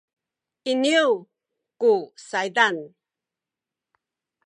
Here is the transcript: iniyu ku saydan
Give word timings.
iniyu 0.71 1.09
ku 1.81 1.93
saydan 2.27 2.77